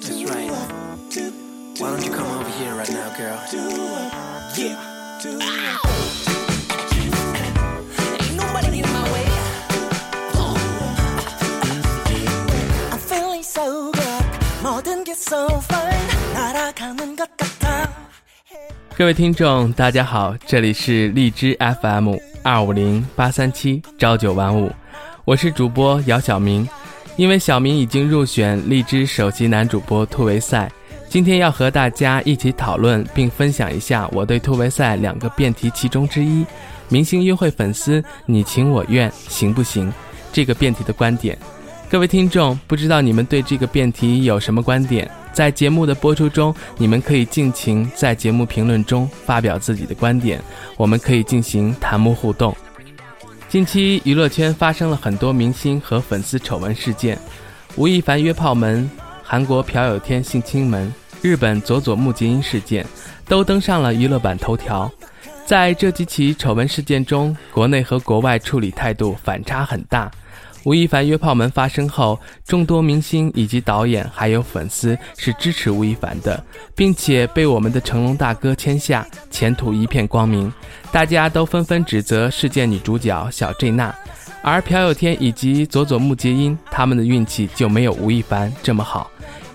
[0.00, 0.50] That's right.
[1.78, 3.38] Why don't you come over here right now, girl?
[4.56, 4.76] Yeah.
[8.20, 9.26] Ain't nobody in my way.
[12.90, 14.24] I'm feeling so good.
[14.62, 16.06] 모든 게 so fine.
[16.34, 17.90] 날아가는 것 같아.
[18.96, 24.72] 各位听众，大家好，这里是荔枝 FM 二五零八三七朝九晚五，
[25.26, 26.66] 我是主播姚晓明。
[27.17, 30.71] 因为小明已经入选荔枝首席男主播突围赛，
[31.09, 36.45] 今天要和大家一起讨论并分享一下我对突围赛两个辩题其中之一
[36.89, 39.91] “明星约会粉丝你情我愿行不行”
[40.31, 41.37] 这个辩题的观点。
[41.89, 45.09] 各位听众，不知道你们对这个辩题有什么观点？
[45.33, 50.41] 在节目的播出中，你们可以尽情在节目评论中发表自己的观点，
[50.77, 52.55] 我们可以进行弹幕互动。
[53.51, 57.19] 近期娱乐圈发生了很多明星和粉丝丑闻事件，
[57.75, 58.89] 吴亦凡约炮门、
[59.21, 60.89] 韩国朴有天性侵门、
[61.21, 62.85] 日本佐佐木结音事件，
[63.25, 64.89] 都登上了娱乐版头条。
[65.45, 70.09] 在这几起丑闻事件中，国内和国外处理态度反差很大。
[70.63, 76.43] 吴亦凡约炮门发生后，众多明星以及导演还有粉丝是支持吴亦凡的，
[76.75, 80.51] 并且被我们的成龙大哥签下，前途一片光明。
[80.91, 83.95] 大家都纷纷指责事件女主角小 J 娜，
[84.43, 89.09] 而朴有天以及佐佐木结音，他们的运气就没有吴亦凡这么好。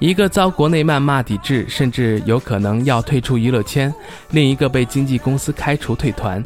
[0.00, 3.90] 一个遭国内谩骂抵制，甚至有可能要退出娱乐圈；
[4.30, 6.42] 另一个被经纪公司开除退团。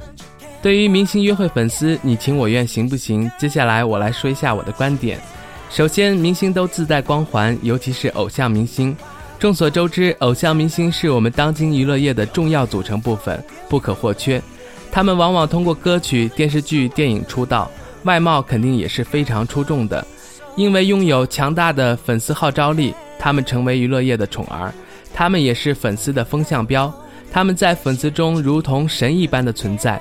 [0.64, 3.30] 对于明星约会粉丝，你情我愿行不行？
[3.38, 5.20] 接下来我来说一下我的观点。
[5.68, 8.96] 首先，明星都自带光环，尤其是偶像明星。
[9.38, 14.40] 众所周知，偶像明星是我们当今娱乐业的重要组成部分，不可或缺。
[14.90, 17.70] 他们往往通过歌曲、电视剧、电影出道，
[18.04, 20.02] 外貌肯定也是非常出众的。
[20.56, 24.72] 因为拥有强大的粉丝号召力，他们成为娱乐业的宠儿，
[25.12, 26.90] 他们也是粉丝的风向标。
[27.30, 30.00] 他们在粉丝中如同神一般的存在。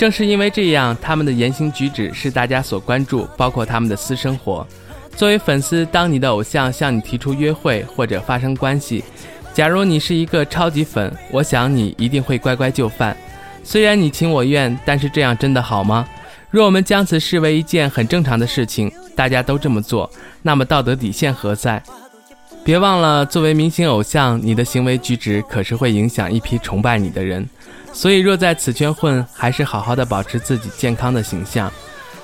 [0.00, 4.66] 正是因为这样，他们的言行举止是大家所关注，包括他们的私生活。
[5.14, 9.04] 作为粉丝，当你的偶像向你提出约会或者发生关系，
[9.52, 13.14] 假如你是一个超级粉，我想你一定会乖乖就范。
[13.62, 16.08] 虽然你情我愿，但是这样真的好吗？
[16.48, 21.82] 若我们将此视为一件很正常的事情，大家都这么做，那么道德底线何在？
[22.70, 27.44] 别忘了，作为明星偶像，你的行为举止可是会影响一批崇拜你的人。
[27.92, 31.68] 所以，若在此圈混，还是好好的保持自己健康的形象。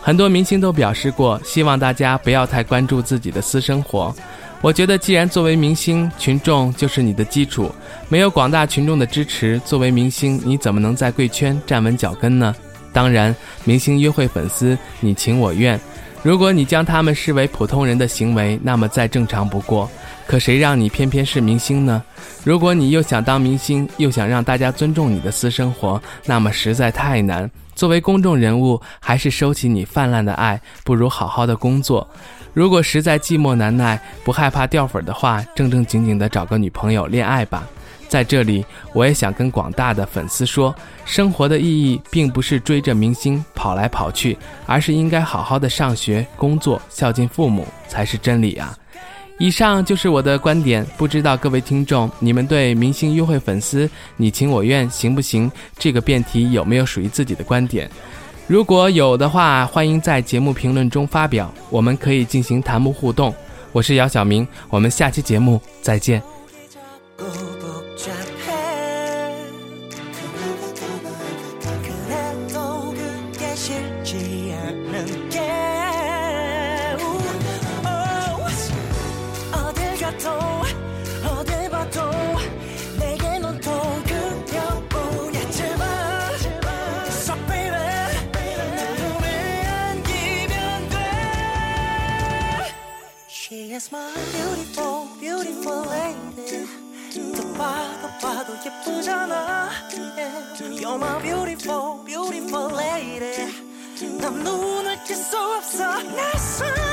[0.00, 4.14] 很多明星都表示过，希望大家不要太关注自己的私生活。
[4.60, 7.72] 我觉得，既然作为明星，群众就是你的基础，
[8.08, 12.54] 没有广大群众的支持，作为明星，你怎么能在贵圈站稳脚跟呢？
[12.92, 13.34] 当然，
[13.64, 15.76] 明星约会粉丝，你情我愿。
[16.22, 19.88] 如果你将他们视为普通人的行为，那么再正常不过。
[20.26, 22.02] 可谁让你偏偏是明星呢？
[22.42, 27.48] 如果你又想当明星，又想让大家尊重你的私生活，那么实在太难。
[27.76, 32.08] 作为公众人物，还是收起你泛滥的爱，不如好好的工作。
[32.52, 37.64] 如果实在寂寞难耐，不害怕掉粉的话，正正经经的找个女朋友恋爱吧。
[38.08, 40.74] 在这里，我也想跟广大的粉丝说，
[41.04, 44.36] 生活的意义并不是追着明星跑来跑去，
[44.66, 48.76] 而是应该好好的上学、工作、孝敬父母才是真理啊。
[49.38, 57.90] 以上就是我的观点，不知道各位听众，你们对明星约会粉丝你情我愿行不行这个辩题有没有属于自己的观点？
[58.46, 63.34] 如果有的话，欢迎在节目评论中发表，我们可以进行弹幕互动。
[63.72, 66.35] 我是姚晓明，我们下期节目再见。
[95.26, 96.68] Beautiful, lady.
[97.34, 99.70] 또 봐도 봐도 예쁘잖아.
[100.60, 103.52] You're my beautiful, beautiful lady.
[104.20, 106.00] 난 눈을 뗄 수 없어.
[106.14, 106.85] 낯선